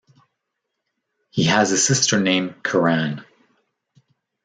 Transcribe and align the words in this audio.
He 1.29 1.43
has 1.43 1.71
a 1.71 1.77
sister 1.77 2.19
named 2.19 2.63
Kiran. 2.63 3.23